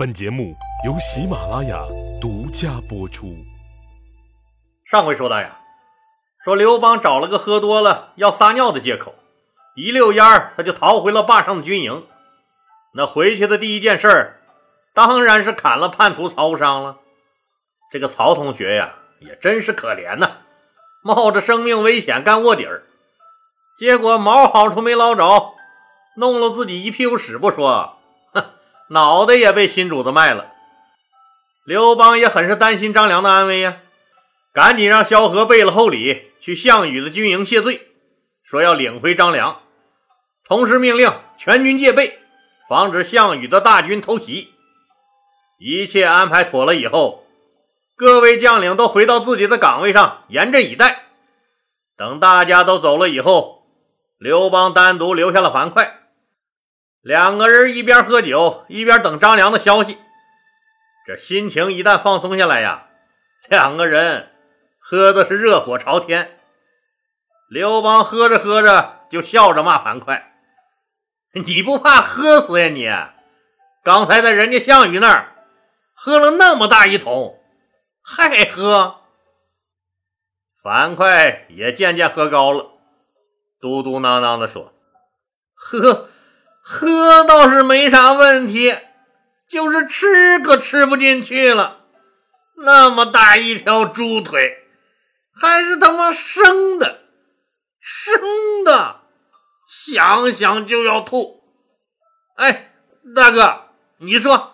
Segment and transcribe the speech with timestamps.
[0.00, 1.84] 本节目由喜马拉雅
[2.22, 3.36] 独家播出。
[4.86, 5.60] 上回说到呀，
[6.42, 9.14] 说刘邦找了个喝多了要撒尿的借口，
[9.76, 12.06] 一溜烟儿他就逃回了霸上的军营。
[12.94, 14.40] 那回去的第一件事儿，
[14.94, 16.96] 当然是砍了叛徒曹无伤了。
[17.92, 20.38] 这个曹同学呀，也真是可怜呐，
[21.02, 22.84] 冒着生命危险干卧底儿，
[23.78, 25.52] 结果毛好处没捞着，
[26.16, 27.98] 弄了自己一屁股屎不说，
[28.92, 30.52] 脑袋也被新主子卖了。
[31.64, 33.76] 刘邦也很是担心张良的安危呀，
[34.52, 37.86] 赶紧让萧何备了厚礼去项羽的军营谢罪，
[38.42, 39.60] 说要领回张良，
[40.44, 42.18] 同时命令全军戒备，
[42.68, 44.48] 防止项羽的大军偷袭。
[45.60, 47.24] 一切安排妥了以后，
[47.94, 51.04] 各位将领都回到自己的岗位上，严阵以待。
[51.96, 53.62] 等大家都走了以后，
[54.18, 55.99] 刘邦单独留下了樊哙。
[57.02, 59.98] 两个人一边喝酒，一边等张良的消息。
[61.06, 62.88] 这心情一旦放松下来呀，
[63.48, 64.30] 两个人
[64.78, 66.38] 喝的是热火朝天。
[67.48, 70.22] 刘邦喝着喝着就笑着骂樊哙
[71.32, 72.86] ：“你不怕喝死呀你？
[73.82, 75.34] 刚才在人家项羽那儿
[75.94, 77.42] 喝了那么大一桶，
[78.02, 79.00] 还喝？”
[80.62, 82.72] 樊哙也渐渐喝高了，
[83.58, 84.74] 嘟嘟囔囔的说
[85.56, 86.10] ：“喝。”
[86.72, 88.78] 喝倒是没啥问题，
[89.48, 91.80] 就是吃可吃不进去了。
[92.58, 94.56] 那么大一条猪腿，
[95.34, 97.00] 还是他妈生的，
[97.80, 99.00] 生的，
[99.68, 101.42] 想想就要吐。
[102.36, 102.72] 哎，
[103.16, 103.62] 大哥，
[103.98, 104.52] 你说，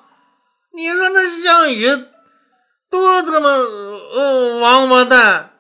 [0.73, 1.87] 你说那项羽
[2.89, 5.55] 多他妈呃王八蛋，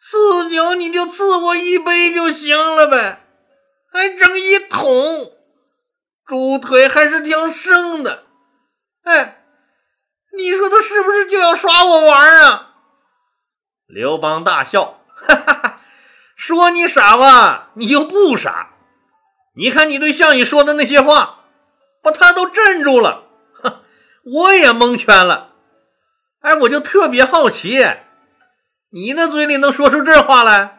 [0.00, 3.26] 赐酒你就赐我一杯就行了呗，
[3.92, 5.32] 还整一桶。
[6.32, 8.24] 猪腿还是挺生的，
[9.04, 9.44] 哎，
[10.34, 12.70] 你说他是不是就要耍我玩啊？
[13.86, 15.80] 刘邦大笑，哈哈哈，
[16.34, 18.70] 说你傻吧，你又不傻。
[19.56, 21.40] 你看你对项羽说的那些话，
[22.02, 23.24] 把他都镇住了，
[23.62, 23.82] 哼，
[24.24, 25.52] 我也蒙圈了。
[26.40, 27.86] 哎，我就特别好奇，
[28.88, 30.78] 你那嘴里能说出这话来？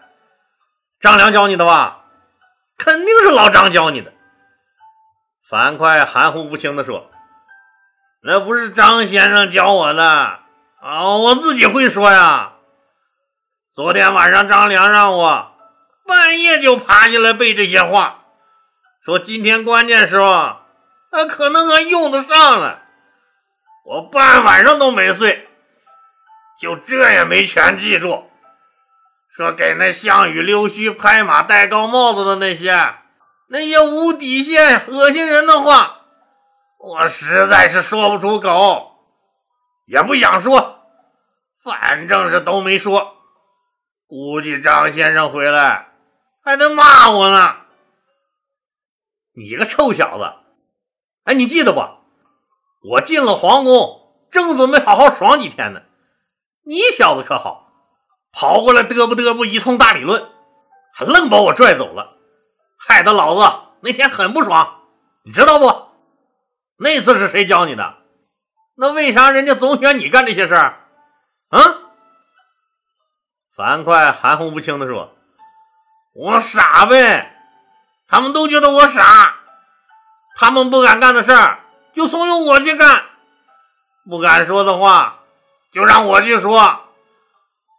[1.00, 2.06] 张良教你的吧？
[2.76, 4.12] 肯定是老张教你的。
[5.54, 7.12] 樊哙含糊不清地说
[8.26, 10.40] ：“那不是张先生教我的
[10.82, 12.54] 啊，我自己会说呀。
[13.72, 15.52] 昨天晚上张良让我
[16.08, 18.24] 半夜就爬起来背这些话，
[19.06, 20.58] 说今天关键时候
[21.12, 22.82] 他可能还用得上了。
[23.86, 25.48] 我半晚上都没睡，
[26.60, 28.28] 就这也没全记住。
[29.30, 32.96] 说给那项羽溜须拍马戴高帽子的那些。”
[33.48, 36.02] 那些无底线、恶心人的话，
[36.80, 38.98] 我实在是说不出口，
[39.86, 40.80] 也不想说，
[41.64, 43.18] 反正是都没说。
[44.08, 45.94] 估计张先生回来
[46.44, 47.58] 还能骂我呢。
[49.36, 50.32] 你个臭小子！
[51.24, 51.82] 哎，你记得不？
[52.90, 55.82] 我进了皇宫，正准备好好爽几天呢，
[56.64, 57.72] 你小子可好，
[58.32, 60.30] 跑过来嘚啵嘚啵一通大理论，
[60.94, 62.13] 还愣把我拽走了。
[62.88, 64.82] 害得老子那天很不爽，
[65.24, 65.90] 你知道不？
[66.78, 67.96] 那次是谁教你的？
[68.76, 70.80] 那为啥人家总选你干这些事儿？
[71.50, 71.60] 啊？
[73.56, 75.16] 樊哙含糊不清的说
[76.16, 77.36] ：“我傻呗，
[78.08, 79.36] 他们都觉得我傻，
[80.36, 81.60] 他们不敢干的事儿
[81.94, 83.04] 就怂恿我去干，
[84.10, 85.20] 不敢说的话
[85.72, 86.80] 就让我去说，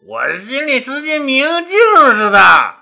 [0.07, 1.79] 我心里直接明镜
[2.15, 2.75] 似的。”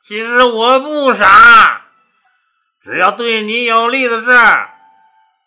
[0.00, 1.86] 其实我不傻，
[2.80, 4.70] 只要对你有利的事儿，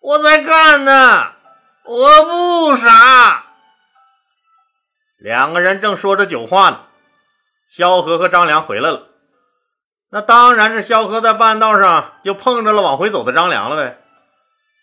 [0.01, 1.33] 我才干呢。
[1.85, 3.45] 我不傻。
[5.17, 6.81] 两个人正说着酒话呢，
[7.69, 9.07] 萧何和张良回来了。
[10.11, 13.97] 那当然是萧何在半道上就碰着了往回走的张良了呗。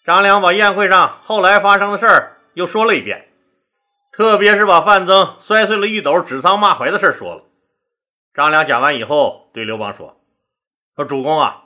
[0.05, 3.29] 张良把宴会上后来发生的事儿又说了一遍，
[4.13, 7.45] 特别是把范增摔碎了玉斗、指桑骂槐的事说了。
[8.37, 10.21] 张良讲完以后，对刘邦说
[10.95, 11.63] ：“说主公啊，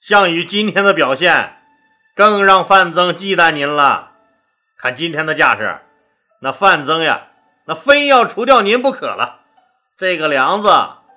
[0.00, 1.58] 项羽今天的表现，
[2.16, 4.12] 更让范增忌惮您了。
[4.78, 5.80] 看今天的架势，
[6.40, 7.28] 那范增呀，
[7.66, 9.40] 那非要除掉您不可了。
[9.98, 10.70] 这个梁子，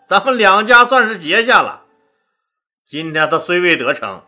[0.09, 1.83] 咱们两家算是结下了。
[2.85, 4.25] 今天他虽未得逞，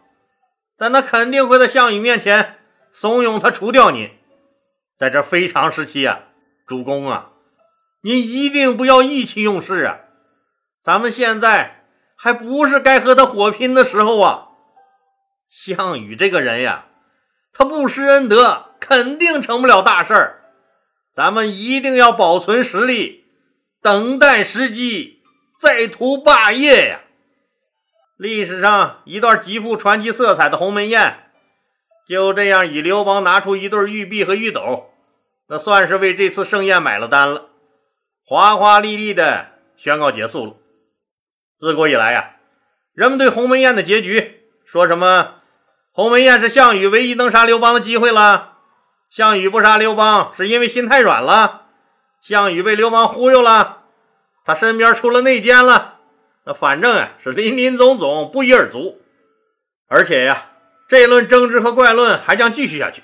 [0.78, 2.56] 但他肯定会在项羽面前
[2.94, 4.10] 怂恿他除掉您。
[4.98, 6.22] 在这非常时期啊，
[6.66, 7.32] 主公啊，
[8.02, 10.00] 您一定不要意气用事啊。”
[10.84, 11.86] 咱们现在
[12.18, 14.50] 还不是该和他火拼的时候啊！
[15.50, 16.88] 项羽这个人呀，
[17.54, 20.42] 他不施恩德，肯定成不了大事儿。
[21.16, 23.24] 咱们一定要保存实力，
[23.82, 25.22] 等待时机，
[25.58, 27.00] 再图霸业呀！
[28.18, 31.30] 历史上一段极富传奇色彩的鸿门宴，
[32.06, 34.92] 就这样以刘邦拿出一对玉璧和玉斗，
[35.48, 37.50] 那算是为这次盛宴买了单了，
[38.26, 39.48] 华华丽丽的
[39.78, 40.56] 宣告结束了。
[41.64, 42.32] 自古以来呀，
[42.94, 45.36] 人们对鸿门宴的结局说什么？
[45.94, 48.58] 鸿门宴是项羽唯一能杀刘邦的机会了。
[49.10, 51.62] 项羽不杀刘邦是因为心太软了。
[52.22, 53.84] 项羽被刘邦忽悠了，
[54.44, 56.00] 他身边出了内奸了。
[56.46, 59.02] 那反正啊是林林总总，不一而足。
[59.88, 60.48] 而且呀，
[60.90, 63.04] 这轮争执和怪论还将继续下去。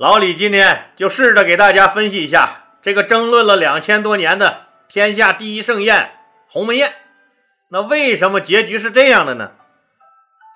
[0.00, 6.10] 老李今天就试着给大家分析一下这个争论了两千多年的天下第一盛宴——
[6.50, 6.92] 鸿门宴。
[7.72, 9.52] 那为什么结局是这样的呢？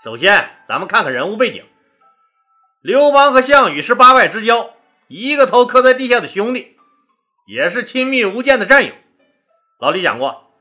[0.05, 1.65] 首先，咱们看看人物背景。
[2.83, 4.75] 刘邦和项羽是八拜之交，
[5.09, 6.77] 一个头磕在地下的兄弟，
[7.47, 8.93] 也是亲密无间的战友。
[9.81, 10.53] 老李讲过，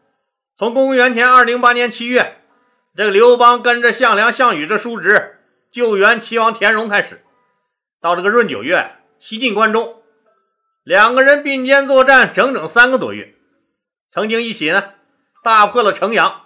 [0.57, 2.38] 从公元前二零八年七月，
[2.96, 5.42] 这个刘邦跟着项梁、项羽这叔侄
[5.72, 7.22] 救援齐王田荣开始，
[8.00, 10.02] 到这个闰九月西进关中，
[10.86, 13.36] 两个人并肩作战整整三个多月，
[14.10, 14.94] 曾经一起呢
[15.44, 16.44] 大破了城阳，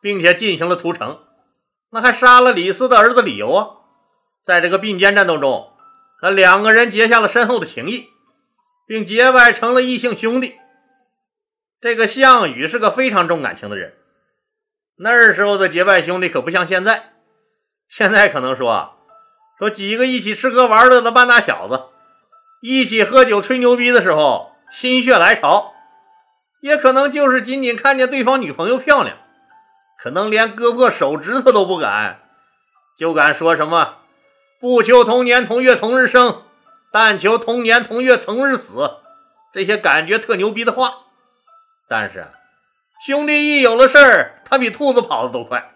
[0.00, 1.18] 并且进行了屠城。
[1.90, 3.66] 那还杀了李斯的儿子李由啊！
[4.44, 5.72] 在这个并肩战斗中，
[6.22, 8.08] 那两个人结下了深厚的情谊，
[8.86, 10.54] 并结拜成了异姓兄弟。
[11.80, 13.94] 这个项羽是个非常重感情的人，
[14.96, 17.12] 那时候的结拜兄弟可不像现在。
[17.88, 18.94] 现在可能说
[19.58, 21.86] 说几个一起吃喝玩乐的半大小子，
[22.62, 25.72] 一起喝酒吹牛逼的时候心血来潮，
[26.60, 29.16] 也可能就是仅仅看见对方女朋友漂亮。
[30.02, 32.20] 可能连割破手指头都不敢，
[32.96, 33.98] 就敢说什么
[34.58, 36.42] “不求同年同月同日生，
[36.90, 38.98] 但求同年同月同日死”
[39.52, 41.00] 这些感觉特牛逼的话。
[41.86, 42.28] 但是
[43.04, 45.74] 兄弟一有了事儿，他比兔子跑的都快。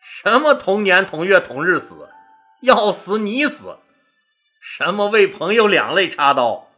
[0.00, 2.08] 什么同年同月同日死，
[2.60, 3.78] 要死你死。
[4.60, 6.68] 什么为朋友两肋插刀，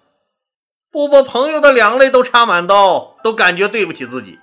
[0.90, 4.38] 不把朋友的两肋都插满刀，都感觉对不起自己。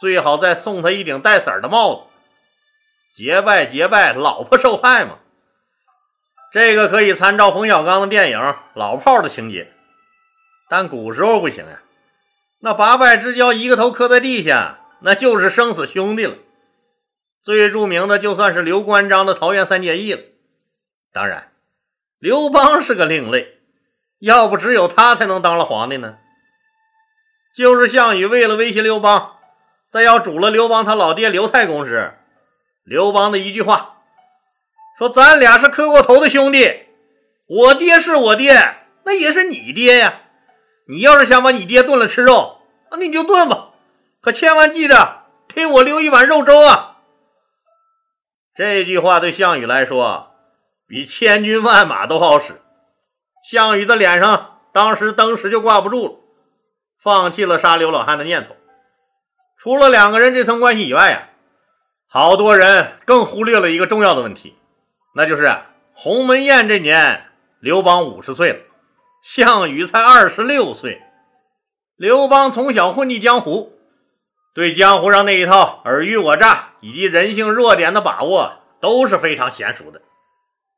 [0.00, 2.02] 最好再送他一顶带色的帽子，
[3.14, 5.18] 结拜结拜，老婆受害嘛。
[6.52, 8.38] 这个可以参照冯小刚的电影
[8.74, 9.70] 《老炮儿》的情节，
[10.70, 11.82] 但古时候不行呀。
[12.60, 16.36] 那八拜之交，一个头磕在地下，那就是生死兄弟了。
[17.42, 20.22] 最著名的就算是刘关张的桃园三结义了。
[21.12, 21.52] 当然，
[22.18, 23.58] 刘邦是个另类，
[24.18, 26.16] 要不只有他才能当了皇帝呢。
[27.54, 29.36] 就是项羽为了威胁刘邦。
[29.90, 32.14] 在要煮了刘邦他老爹刘太公时，
[32.84, 34.02] 刘邦的一句话
[34.98, 36.86] 说：“咱俩是磕过头的兄弟，
[37.46, 40.20] 我爹是我爹，那也是你爹呀。
[40.86, 42.60] 你要是想把你爹炖了吃肉，
[42.90, 43.70] 那你就炖吧，
[44.20, 46.98] 可千万记着给我留一碗肉粥啊。”
[48.54, 50.34] 这句话对项羽来说
[50.86, 52.60] 比千军万马都好使。
[53.48, 56.14] 项羽的脸上当时当时就挂不住了，
[57.02, 58.54] 放弃了杀刘老汉的念头。
[59.62, 61.28] 除了两个人这层关系以外呀，
[62.08, 64.56] 好多人更忽略了一个重要的问题，
[65.14, 65.54] 那就是
[65.92, 67.26] 鸿门宴这年，
[67.60, 68.60] 刘邦五十岁了，
[69.22, 71.02] 项羽才二十六岁。
[71.96, 73.78] 刘邦从小混迹江湖，
[74.54, 80.00] 对江湖上那一套尔虞我诈以及人性弱点的把握都是非常娴熟的。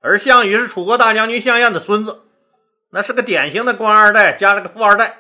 [0.01, 2.23] 而项羽是楚国大将军项燕的孙子，
[2.91, 5.19] 那是个典型的官二代加了个富二代，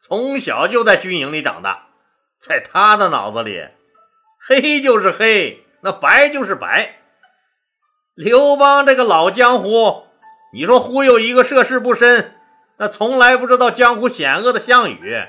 [0.00, 1.88] 从小就在军营里长大。
[2.42, 3.68] 在他的脑子里，
[4.48, 6.96] 黑就是黑，那白就是白。
[8.14, 10.06] 刘邦这个老江湖，
[10.52, 12.34] 你说忽悠一个涉世不深、
[12.78, 15.24] 那从来不知道江湖险恶的项羽，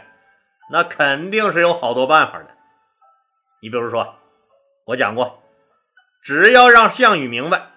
[0.71, 2.47] 那肯定是有好多办法的。
[3.61, 4.15] 你比如说，
[4.85, 5.43] 我讲过，
[6.23, 7.67] 只要让项羽明白，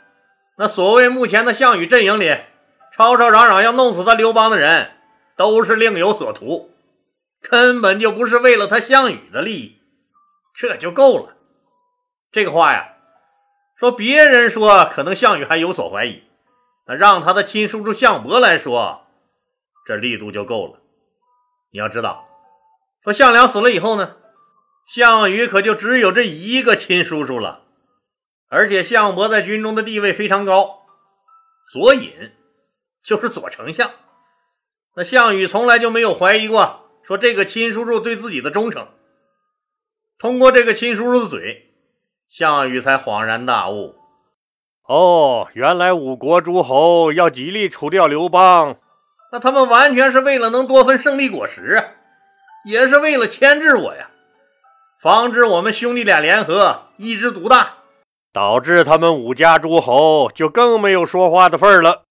[0.57, 2.35] 那所谓目前的项羽阵营里
[2.95, 4.93] 吵吵嚷嚷要弄死他刘邦的人，
[5.37, 6.73] 都是另有所图。
[7.41, 9.81] 根本就不是为了他项羽的利益，
[10.55, 11.37] 这就够了。
[12.33, 12.95] 这个话呀，
[13.77, 16.23] 说别人说可能项羽还有所怀疑，
[16.87, 19.07] 那让他的亲叔叔项伯来说，
[19.87, 20.81] 这力度就够了。
[21.71, 22.29] 你要知道，
[23.05, 24.17] 说项梁死了以后呢，
[24.89, 27.63] 项羽可就只有这一个亲叔叔了，
[28.49, 30.87] 而且项伯在军中的地位非常高，
[31.73, 32.33] 左尹
[33.05, 33.93] 就是左丞相。
[34.95, 36.86] 那项羽从来就没有怀疑过。
[37.07, 38.89] 说这个亲叔叔对自己的忠诚，
[40.19, 41.71] 通过这个亲叔叔的嘴，
[42.29, 43.95] 项羽才恍然大悟。
[44.89, 48.79] 哦，原来五国诸侯要极力除掉刘邦，
[49.31, 51.91] 那他们完全是为了能多分胜利果实，
[52.65, 54.11] 也是为了牵制我呀，
[55.01, 57.75] 防止我们兄弟俩联合一枝独大，
[58.33, 62.03] 导致他们五家诸侯就更没有说话的份儿了。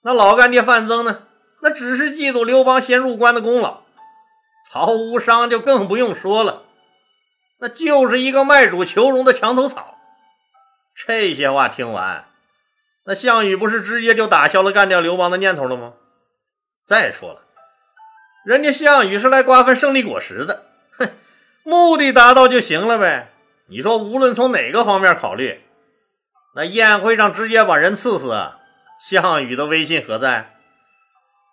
[0.00, 1.24] 那老干爹范增呢？
[1.60, 3.82] 那只是嫉妒刘邦先入关的功劳，
[4.70, 6.64] 曹无伤就更不用说了，
[7.60, 9.96] 那就是一个卖主求荣的墙头草。
[10.94, 12.26] 这些话听完，
[13.04, 15.92] 那项羽不是直接就打消了干掉刘邦的念头了吗？
[16.86, 17.42] 再说了，
[18.44, 20.66] 人家项羽是来瓜分胜利果实的，
[20.98, 21.10] 哼，
[21.64, 23.32] 目的达到就行了呗。
[23.68, 25.60] 你说无论从哪个方面考虑，
[26.54, 28.52] 那宴会上直接把人刺死，
[29.00, 30.54] 项羽的威信何在？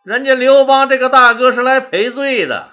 [0.03, 2.73] 人家刘邦这个大哥是来赔罪的，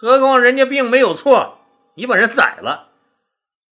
[0.00, 1.58] 何况人家并没有错，
[1.94, 2.88] 你把人宰了。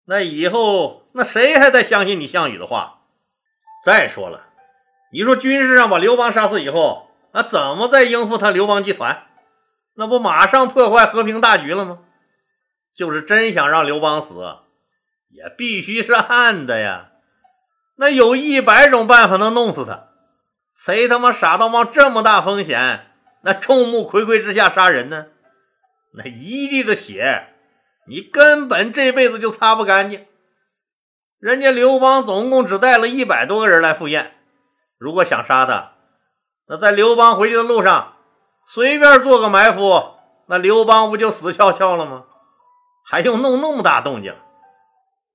[0.05, 3.03] 那以后，那谁还在相信你项羽的话？
[3.85, 4.43] 再说了，
[5.13, 9.25] 你说军事上把刘邦杀死以后，那怎么再应付他刘邦集团？
[9.95, 12.01] 那不马上破坏和平大局了吗？
[12.93, 14.35] 就是真想让刘邦死，
[15.29, 17.11] 也必须是暗的呀。
[17.95, 20.09] 那有一百种办法能弄死他，
[20.75, 25.27] 谁他妈傻到冒这么大风险，那众目睽睽之下杀人呢？
[26.17, 27.49] 那一地的血。
[28.09, 30.25] 你根本这辈子就擦不干净。
[31.41, 34.33] 人家刘邦总共只带了一百多个人来赴宴，
[34.97, 35.93] 如果想杀他，
[36.69, 38.15] 那在刘邦回去的路上
[38.65, 40.15] 随便做个埋伏，
[40.47, 42.25] 那刘邦不就死翘翘了吗？
[43.05, 44.35] 还用弄那么大动静？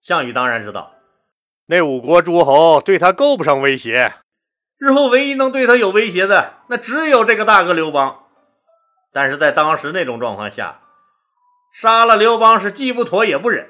[0.02, 0.94] 项羽当然知道，
[1.68, 4.14] 那五国诸侯对他够不上威胁，
[4.78, 8.21] 日后唯一能对他有威胁的，那只有这个大哥刘邦。
[9.14, 10.80] 但是在当时那种状况下，
[11.74, 13.70] 杀了刘邦是既不妥也不忍，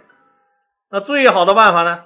[0.89, 2.05] 那最好的办法呢，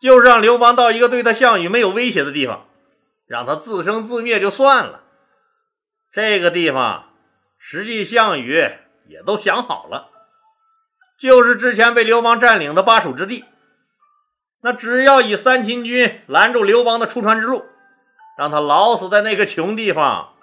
[0.00, 2.66] 就是让刘邦到一个对他项羽没有威胁的地方，
[3.26, 5.00] 让他自生自灭就算了。
[6.12, 7.10] 这个地方，
[7.58, 8.70] 实际项羽
[9.06, 10.10] 也都想好了，
[11.18, 13.44] 就是之前被刘邦占领的巴蜀之地。
[14.60, 17.64] 那只要以三秦军拦住刘邦的出川之路，
[18.36, 20.34] 让他老死在那个穷地方，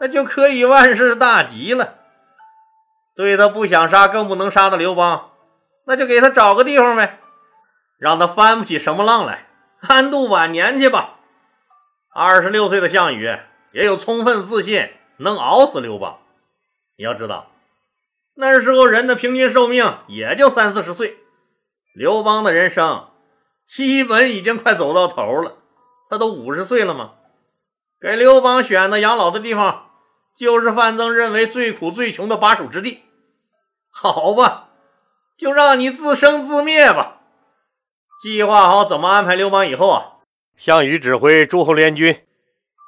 [0.00, 1.98] 那就可以万事大吉了。
[3.14, 5.30] 对他不想杀、更不能杀的刘邦，
[5.84, 7.18] 那就给他找个地方呗，
[7.98, 9.46] 让他翻不起什么浪来，
[9.80, 11.16] 安度晚年去吧。
[12.14, 13.38] 二十六岁的项羽
[13.72, 16.18] 也有充分自信能熬死刘邦。
[16.96, 17.50] 你要知道，
[18.34, 21.18] 那时候人的平均寿命也就三四十岁，
[21.94, 23.08] 刘邦的人生
[23.68, 25.58] 基本已经快走到头了。
[26.08, 27.12] 他都五十岁了嘛，
[28.00, 29.89] 给刘邦选的养老的地方，
[30.40, 33.02] 就是范增认为最苦最穷的巴蜀之地。
[33.90, 34.70] 好吧，
[35.36, 37.20] 就让你自生自灭吧。
[38.22, 40.16] 计划好怎么安排刘邦以后啊？
[40.56, 42.26] 项羽指挥诸侯联军，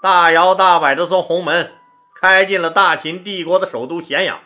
[0.01, 1.75] 大摇大摆地从鸿门
[2.23, 4.41] 开进了大秦帝国的首都咸阳。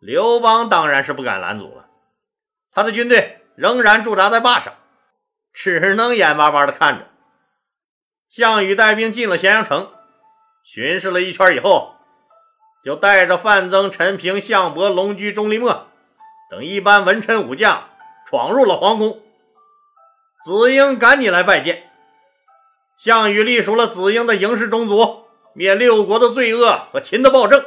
[0.00, 1.86] 刘邦当然是不敢拦阻了，
[2.72, 4.74] 他的军队仍然驻扎在坝上，
[5.52, 7.06] 只能眼巴巴地看着。
[8.28, 9.92] 项羽带兵进了咸阳城，
[10.64, 11.96] 巡视了一圈以后。
[12.84, 15.86] 就带着范增、陈平、项伯、龙驹、钟离墨
[16.50, 17.88] 等一班文臣武将
[18.28, 19.22] 闯入了皇宫。
[20.44, 21.88] 子婴赶紧来拜见。
[22.98, 27.64] 项羽隶属了子婴的嬴氏宗族，灭六国的罪恶和秦的暴政。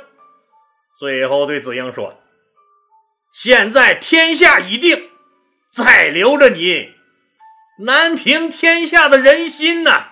[1.00, 2.14] 最后对子婴说
[3.34, 5.10] ：“现在天下已定，
[5.72, 6.94] 再留着你，
[7.80, 10.10] 难平天下的人心呐！”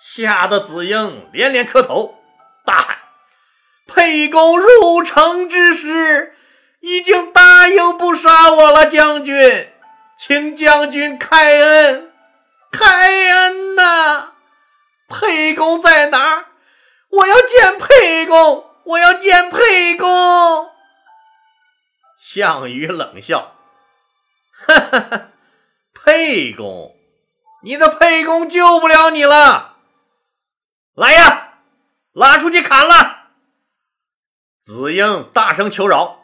[0.00, 2.14] 吓得子婴连连磕头，
[2.64, 2.98] 大喊。
[3.86, 6.34] 沛公入城之时，
[6.80, 9.72] 已经答应不杀我了，将军，
[10.18, 12.12] 请将军开恩，
[12.70, 12.86] 开
[13.30, 14.32] 恩呐！
[15.08, 16.46] 沛公在哪儿？
[17.10, 20.70] 我要见沛公，我要见沛公。
[22.20, 23.54] 项羽冷笑
[24.52, 25.28] ：“哈哈哈，
[25.94, 26.94] 沛公，
[27.62, 29.77] 你的沛公救不了你了。
[30.98, 31.60] 来呀，
[32.12, 33.28] 拉出去砍了！”
[34.60, 36.18] 子婴大声求饶，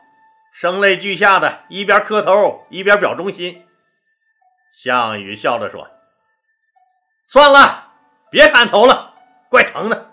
[0.53, 3.65] 声泪俱下的，一边磕头一边表忠心。
[4.73, 5.89] 项羽笑着说
[7.31, 7.93] ：“算了，
[8.31, 9.15] 别砍头了，
[9.49, 10.11] 怪疼的。”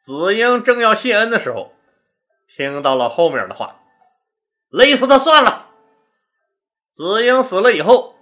[0.00, 1.74] 子婴正要谢恩的时候，
[2.48, 3.76] 听到了后面的话
[4.72, 5.66] ：“勒死他算了。”
[6.96, 8.16] 子婴死了以后，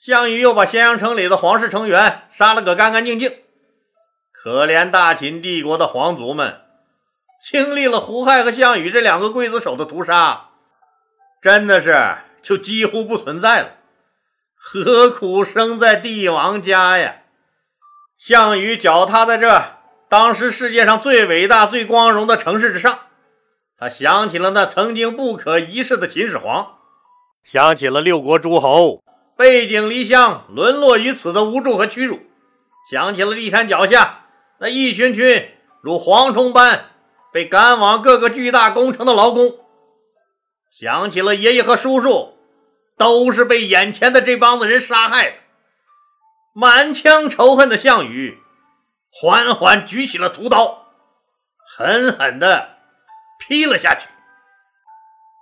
[0.00, 3.44] 项羽又把咸阳城里的皇室成员杀了个干干净净。
[4.46, 6.60] 可怜大秦帝国的皇族们。
[7.42, 10.50] 经历了胡亥和项羽这两个刽子手的屠杀，
[11.42, 13.70] 真的是就几乎不存在了。
[14.54, 17.16] 何苦生在帝王家呀？
[18.18, 19.72] 项羽脚踏在这
[20.08, 23.00] 当时世界上最伟大、最光荣的城市之上，
[23.76, 26.76] 他想起了那曾经不可一世的秦始皇，
[27.42, 29.02] 想起了六国诸侯
[29.36, 32.20] 背井离乡、沦落于此的无助和屈辱，
[32.88, 34.20] 想起了骊山脚下
[34.58, 35.50] 那一群群
[35.82, 36.90] 如蝗虫般
[37.32, 39.58] 被赶往各个巨大工程的劳工，
[40.70, 42.34] 想起了爷爷和叔叔。
[42.98, 45.36] 都是被眼前的这帮子人杀害的。
[46.54, 48.38] 满腔仇恨的项羽
[49.10, 50.86] 缓缓举起了屠刀，
[51.76, 52.76] 狠狠地
[53.38, 54.08] 劈了下去。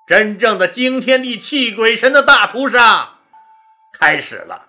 [0.09, 3.19] 真正的惊天地泣鬼神的大屠杀
[4.01, 4.67] 开始了。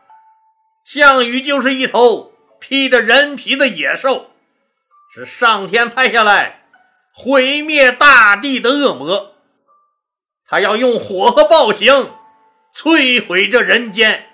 [0.84, 4.30] 项羽就是一头披着人皮的野兽，
[5.16, 6.66] 是上天派下来
[7.14, 9.32] 毁灭大地的恶魔。
[10.46, 12.12] 他要用火和暴行。
[12.76, 14.28] 摧毁这人间，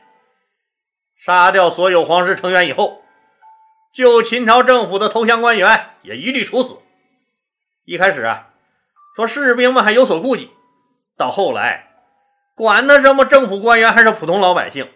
[1.15, 3.03] 杀掉所有皇室成员以后，
[3.93, 6.79] 就秦朝政府的投降官员也一律处死。
[7.85, 8.47] 一开始啊，
[9.15, 10.50] 说士兵们还有所顾忌，
[11.15, 11.91] 到后来，
[12.55, 14.91] 管他什么政府官员还是普通老百姓，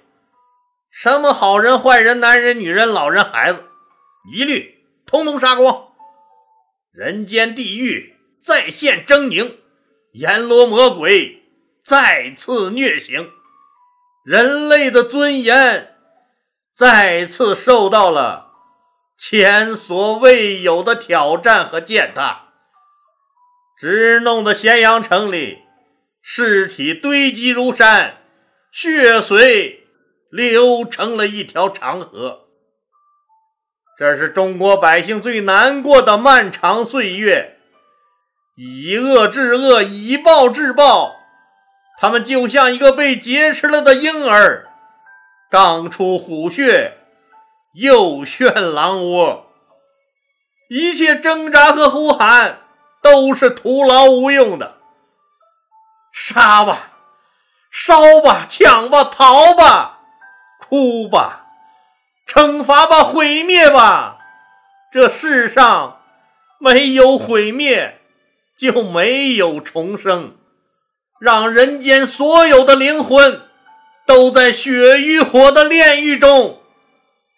[0.89, 3.63] 什么好人坏人、男人女人、老人孩子，
[4.34, 4.75] 一律
[5.06, 5.90] 通通杀光。
[6.92, 9.56] 人间地狱再现狰狞，
[10.14, 11.44] 阎罗魔鬼。
[11.84, 13.30] 再次虐刑，
[14.24, 15.96] 人类的尊严
[16.74, 18.54] 再次受到了
[19.20, 22.54] 前所未有的挑战和践踏，
[23.80, 25.60] 直弄得咸阳城里
[26.24, 28.24] 尸体堆积如山，
[28.72, 29.88] 血水
[30.32, 32.45] 流成了一条长河。
[33.98, 37.58] 这是中国百姓最难过的漫长岁月，
[38.56, 41.16] 以恶制恶，以暴制暴。
[41.98, 44.68] 他们就像一个被劫持了的婴儿，
[45.50, 46.98] 刚出虎穴，
[47.74, 49.46] 又炫狼窝。
[50.70, 52.60] 一切挣扎和呼喊
[53.02, 54.75] 都是徒劳无用的。
[56.12, 56.92] 杀吧，
[57.72, 60.00] 烧吧，抢吧，逃吧，
[60.60, 61.45] 哭吧，
[62.25, 64.18] 惩罚吧，毁灭吧。
[64.92, 66.01] 这世上
[66.59, 68.00] 没有毁灭，
[68.57, 70.38] 就没有重生。
[71.20, 73.42] 让人间所有的灵魂
[74.05, 76.61] 都在血与火的炼狱中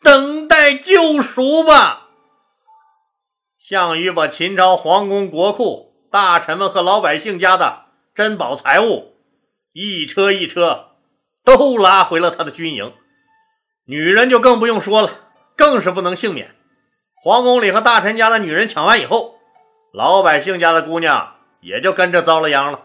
[0.02, 2.08] 等待救赎吧。
[3.60, 9.13] 项羽把秦朝皇宫、国库、大臣们和老百姓家的珍宝财物
[9.73, 10.91] 一车一车
[11.43, 12.93] 都拉回了他的军营，
[13.89, 15.12] 女人就更不用说了，
[15.56, 16.54] 更是不能幸免。
[17.23, 19.39] 皇宫里和大臣家的女人抢完以后，
[19.93, 22.82] 老百姓家的姑娘也就跟着遭了殃了。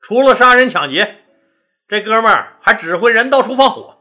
[0.00, 1.18] 除了杀人抢劫，
[1.86, 3.98] 这哥们儿还指挥人到处放火，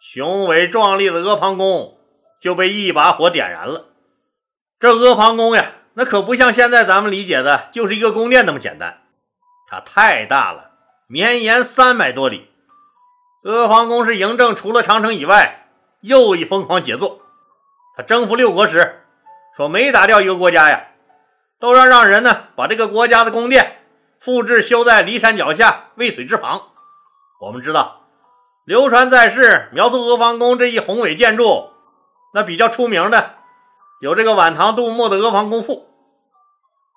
[0.00, 1.98] 雄伟壮丽的阿房宫
[2.40, 3.86] 就被一把火点燃了。
[4.80, 9.02] 这阿房宫呀，那可不像现在咱们理解的，就是一个宫殿那么简单，
[9.68, 10.72] 它太大了，
[11.06, 12.50] 绵延三百多里。
[13.48, 15.68] 阿房宫是嬴政除了长城以外
[16.00, 17.22] 又一疯狂杰作。
[17.96, 19.00] 他征服六国时
[19.56, 20.88] 说，每打掉一个国家呀，
[21.58, 23.76] 都要让人呢把这个国家的宫殿。
[24.20, 26.60] 复制修在骊山脚下渭水之旁。
[27.40, 28.02] 我们知道，
[28.64, 31.70] 流传在世描述阿房宫这一宏伟建筑，
[32.34, 33.36] 那比较出名的
[34.00, 35.74] 有这个晚唐杜牧的《阿房宫赋》，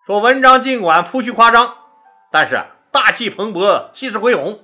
[0.07, 1.75] 说文章尽管铺叙夸张，
[2.31, 4.59] 但是大气蓬勃，气势恢宏，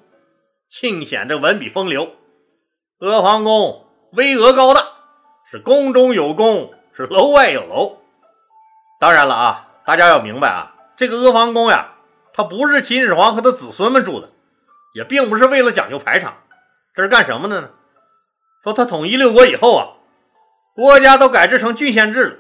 [0.70, 2.16] 尽显这文笔风流。
[3.00, 4.82] 阿房宫巍峨高大，
[5.50, 7.98] 是宫中有宫，是楼外有楼。
[9.00, 11.94] 当然了啊，大家要明白啊，这个阿房宫呀。
[12.34, 14.30] 它不是秦始皇和他子孙们住的，
[14.94, 16.38] 也并不是为了讲究排场，
[16.94, 17.72] 这是干什么的呢？
[18.64, 19.88] 说他统一六国以后啊，
[20.76, 22.38] 国家都改制成郡县制了，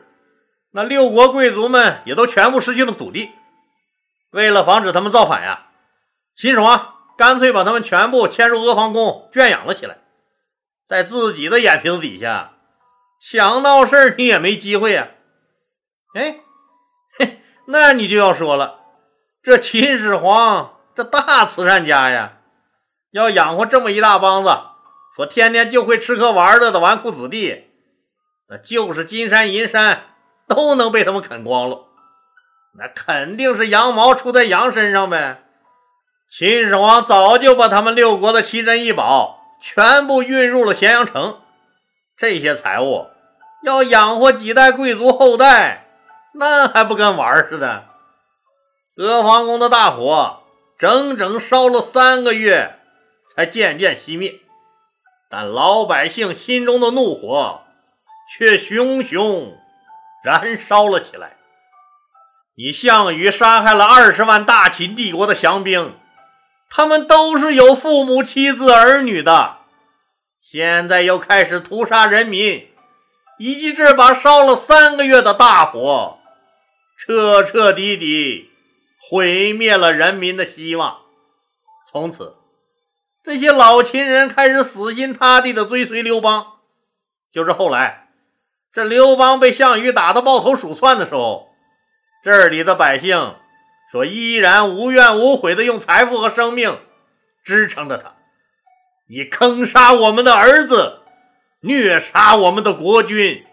[0.70, 3.32] 那六国贵族们也都全部失去了土地。
[4.30, 5.68] 为了防止他们造反呀，
[6.36, 9.98] 秦始皇干脆把他们全部迁入阿房宫圈养了起来，
[10.88, 12.54] 在自己的眼皮子底下，
[13.20, 15.10] 想闹事你也没机会呀。
[16.14, 16.38] 哎，
[17.18, 18.82] 嘿，那你就要说了。
[19.42, 22.38] 这秦始皇这大慈善家呀，
[23.12, 24.50] 要养活这么一大帮子，
[25.16, 27.66] 说天天就会吃喝玩乐的纨绔子弟，
[28.50, 30.04] 那就是金山银山
[30.48, 31.88] 都能被他们啃光了。
[32.78, 35.47] 那肯定是羊毛出在羊身上呗。
[36.30, 41.40] 秦始皇早就把他们六国的奇珍异宝全部运入了咸阳城，
[42.18, 43.08] 这些财物
[43.64, 45.88] 要养活几代贵族后代，
[46.34, 47.86] 那还不跟玩似的。
[48.98, 50.44] 阿房宫的大火
[50.78, 52.78] 整整烧了三个月，
[53.34, 54.36] 才渐渐熄灭。
[55.30, 57.62] 但老百姓心中的怒火
[58.38, 59.58] 却熊熊
[60.24, 61.38] 燃烧了起来。
[62.56, 65.98] 你项羽杀害了二十万大秦帝国的降兵，
[66.70, 69.58] 他们都是有父母、妻子、儿女的，
[70.42, 72.68] 现在又开始屠杀人民，
[73.40, 76.20] 以及这把烧了三个月的大火，
[76.98, 78.52] 彻彻底底
[79.10, 81.00] 毁灭了人民的希望。
[81.90, 82.36] 从此，
[83.24, 86.54] 这些老秦人开始死心塌地的追随刘邦。
[87.32, 88.10] 就是后来，
[88.74, 91.50] 这刘邦被项羽打得抱头鼠窜的时候，
[92.24, 93.36] 这里的百姓
[93.92, 96.80] 说依然无怨无悔的用财富和生命
[97.44, 98.16] 支撑着他。
[99.10, 101.00] 你坑杀我们的儿子，
[101.62, 103.46] 虐杀我们的国君，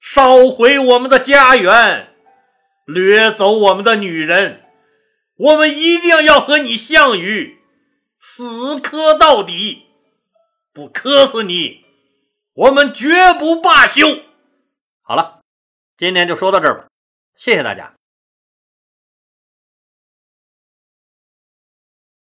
[0.00, 2.14] 烧毁我们的家园，
[2.84, 4.62] 掠走我们的女人，
[5.36, 7.58] 我们一定要和你项羽
[8.20, 9.86] 死磕到底！
[10.72, 11.84] 不磕死你，
[12.54, 14.06] 我们绝不罢休！
[15.02, 15.40] 好了，
[15.96, 16.86] 今天就说到这儿吧，
[17.34, 17.94] 谢谢大家。